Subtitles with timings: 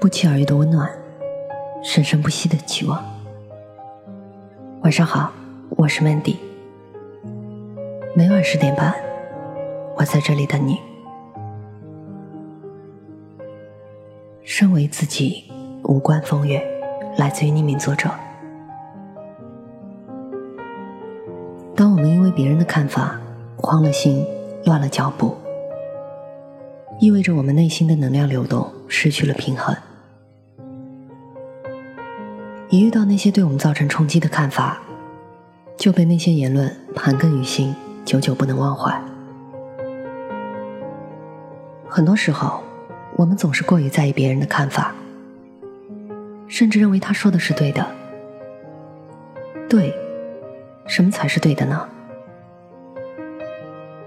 [0.00, 0.90] 不期而遇的温暖，
[1.82, 3.04] 生生不息的期望。
[4.80, 5.30] 晚上好，
[5.76, 6.36] 我是 Mandy。
[8.14, 8.94] 每晚十点半，
[9.98, 10.78] 我在这里等你。
[14.42, 15.52] 身为自己，
[15.84, 16.66] 无关风月。
[17.18, 18.08] 来自于匿名作者。
[21.76, 23.20] 当我们因为别人的看法
[23.58, 24.24] 慌了心、
[24.64, 25.36] 乱了脚步，
[26.98, 29.76] 意味着我们内心的能量流动失去了平衡。
[32.70, 34.80] 一遇到那些对我们造成冲击的看法，
[35.76, 37.74] 就被那些言论盘根于心，
[38.04, 38.96] 久久不能忘怀。
[41.88, 42.62] 很多时候，
[43.16, 44.94] 我们总是过于在意别人的看法，
[46.46, 47.84] 甚至认为他说的是对的。
[49.68, 49.92] 对，
[50.86, 51.88] 什么才是对的呢？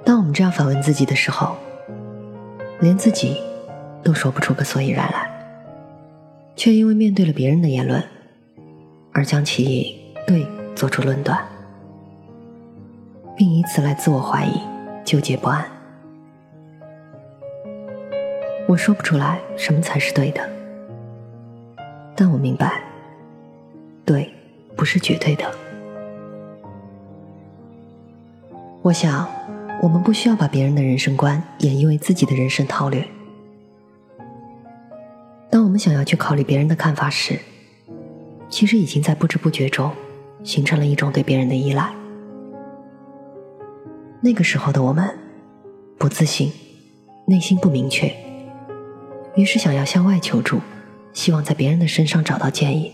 [0.05, 1.57] 当我们这样反问自己的时候，
[2.79, 3.35] 连自己
[4.01, 5.29] 都说不出个所以然来，
[6.55, 8.01] 却因为面对了别人的言论。
[9.13, 11.39] 而将其以对做出论断，
[13.37, 14.59] 并以此来自我怀疑、
[15.05, 15.63] 纠结不安。
[18.67, 20.49] 我说不出来什么才是对的，
[22.15, 22.81] 但我明白，
[24.03, 24.33] 对
[24.75, 25.45] 不是绝对的。
[28.81, 29.29] 我想，
[29.81, 33.05] 我们不需要把别人的人生观演绎为自己的人生套略。
[35.49, 37.39] 当我们想要去考虑别人的看法时，
[38.53, 39.91] 其实已经在不知不觉中
[40.43, 41.91] 形成了一种对别人的依赖。
[44.21, 45.09] 那个时候的我们
[45.97, 46.51] 不自信，
[47.25, 48.15] 内心不明确，
[49.35, 50.61] 于是想要向外求助，
[51.13, 52.91] 希望在别人的身上找到建议，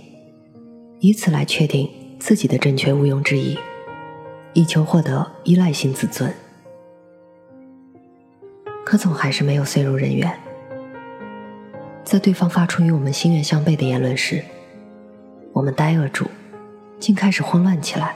[1.02, 1.90] 以此来确定
[2.22, 3.60] 自己的正确毋庸置疑，
[4.54, 6.34] 以求获得依赖性自尊。
[8.86, 10.34] 可总还是没有遂入人愿。
[12.06, 14.42] 在对方发出与我们心愿相悖的言论时。
[15.54, 16.28] 我们呆愕住，
[17.00, 18.16] 竟开始慌乱起来。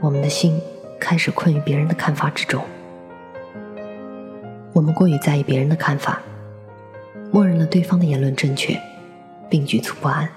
[0.00, 0.60] 我们的心
[1.00, 2.62] 开始困于别人的看法之中。
[4.72, 6.20] 我们过于在意别人的看法，
[7.32, 8.80] 默认了对方的言论正确，
[9.50, 10.28] 并局促不安，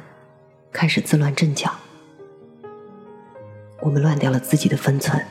[0.72, 1.72] 开始自乱阵脚。
[3.81, 5.24] 我们乱掉了自己的分寸，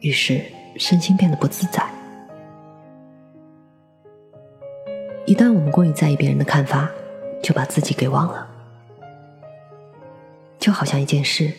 [0.00, 0.42] 于是
[0.76, 1.84] 身心变得不自在。
[5.24, 6.90] 一旦我们过于在意别人的看法，
[7.48, 8.46] 就把自己给忘了，
[10.58, 11.50] 就好像一件事，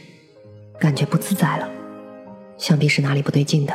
[0.80, 1.68] 感觉不自在了，
[2.60, 3.74] 想必是哪里不对劲的，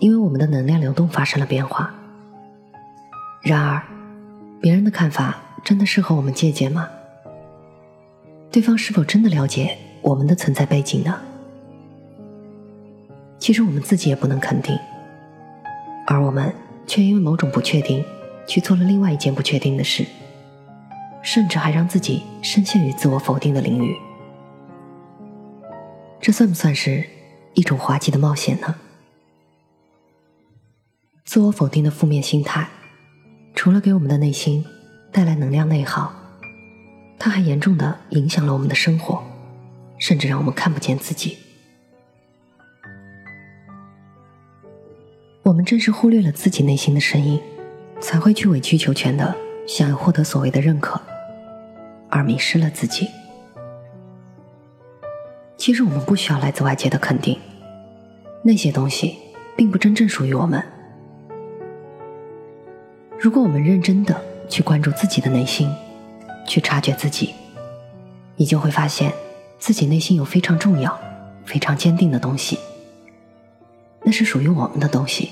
[0.00, 1.94] 因为我们的能量流动发生了变化。
[3.40, 3.82] 然而，
[4.60, 6.86] 别人的看法真的适合我们借鉴吗？
[8.50, 11.18] 对方是否真的了解我们的存在背景呢？
[13.38, 14.78] 其实我们自己也不能肯定，
[16.06, 16.54] 而我们
[16.86, 18.04] 却因为某种不确定。
[18.46, 20.06] 去做了另外一件不确定的事，
[21.22, 23.96] 甚至还让自己深陷于自我否定的领域，
[26.20, 27.04] 这算不算是
[27.54, 28.76] 一种滑稽的冒险呢？
[31.24, 32.68] 自我否定的负面心态，
[33.54, 34.64] 除了给我们的内心
[35.10, 36.14] 带来能量内耗，
[37.18, 39.22] 它还严重的影响了我们的生活，
[39.98, 41.36] 甚至让我们看不见自己。
[45.42, 47.40] 我们正是忽略了自己内心的声音。
[48.00, 49.34] 才会去委曲求全的
[49.66, 51.00] 想要获得所谓的认可，
[52.08, 53.08] 而迷失了自己。
[55.56, 57.38] 其实我们不需要来自外界的肯定，
[58.42, 59.16] 那些东西
[59.56, 60.62] 并不真正属于我们。
[63.18, 64.14] 如果我们认真的
[64.48, 65.68] 去关注自己的内心，
[66.46, 67.34] 去察觉自己，
[68.36, 69.12] 你就会发现
[69.58, 70.96] 自己内心有非常重要、
[71.44, 72.58] 非常坚定的东西，
[74.02, 75.30] 那是属于我们的东西，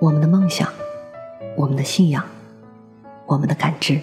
[0.00, 0.68] 我们的梦想。
[1.56, 2.24] 我们的信仰，
[3.26, 4.00] 我们的感知，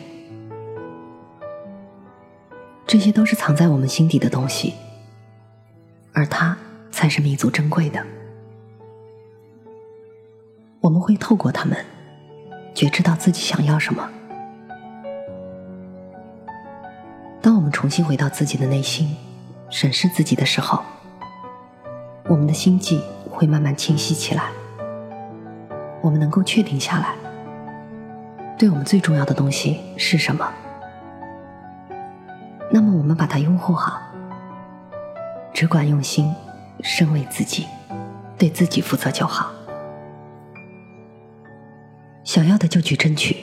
[2.88, 4.74] 这些都是藏在我们心底的东西，
[6.14, 6.58] 而它
[6.92, 8.02] 才是弥足珍贵的。
[10.80, 11.78] 我们会透过它们，
[12.74, 14.10] 觉知到自己想要什么。
[17.42, 19.16] 当我们重新回到自己的内心，
[19.70, 20.82] 审视自己的时候，
[22.28, 24.52] 我们的心际会慢慢清晰起来，
[26.02, 27.14] 我们能够确定下来。
[28.62, 30.48] 对我们最重要的东西是什么？
[32.70, 34.00] 那么我们把它拥护好，
[35.52, 36.32] 只管用心，
[36.82, 37.66] 身为自己，
[38.38, 39.52] 对自己负责就好。
[42.24, 43.36] 想要的就去争取，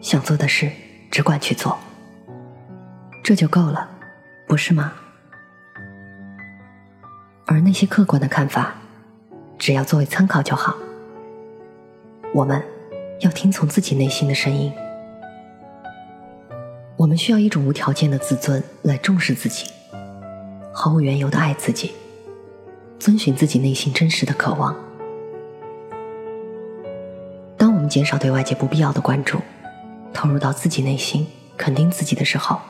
[0.00, 0.68] 想做的事
[1.12, 1.78] 只管去做，
[3.22, 3.88] 这就够了，
[4.48, 4.94] 不是吗？
[7.46, 8.74] 而那些客观的看法，
[9.56, 10.74] 只要作为参考就好。
[12.34, 12.60] 我们
[13.20, 14.72] 要听从自己内心的声音。
[16.96, 19.70] 我们需要一种无条件的自尊来重视自己，
[20.72, 21.92] 毫无缘由的爱自己，
[22.98, 24.76] 遵循自己内心真实的渴望。
[27.56, 29.38] 当我们减少对外界不必要的关注，
[30.12, 31.26] 投入到自己内心，
[31.56, 32.60] 肯定自己的时候，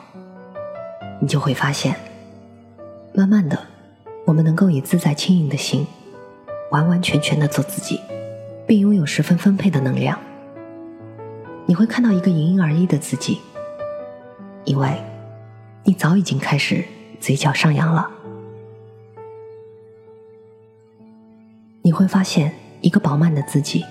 [1.20, 1.94] 你就会发现，
[3.12, 3.58] 慢慢的，
[4.24, 5.86] 我们能够以自在轻盈的心，
[6.70, 8.00] 完完全全的做自己，
[8.66, 10.18] 并拥有十分分配的能量。
[11.68, 13.42] 你会看到一个盈盈而溢的自己。
[14.64, 15.04] 因为，
[15.84, 16.82] 你早已经开始
[17.20, 18.10] 嘴角上扬了。
[21.82, 23.84] 你会发现，一个饱满的自己，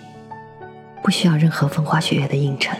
[1.03, 2.75] 不需要任何风花雪月的映衬。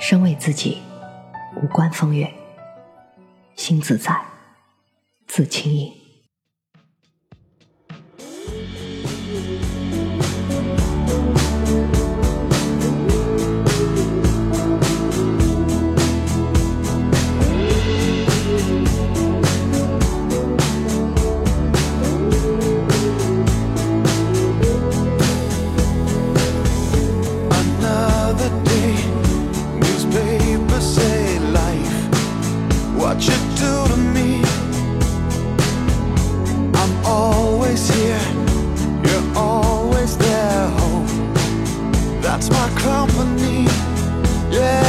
[0.00, 0.82] 身为自己，
[1.62, 2.28] 无关风月，
[3.54, 4.20] 心自在，
[5.28, 5.92] 自轻盈。
[42.36, 43.62] that's my company.
[44.50, 44.83] Yeah.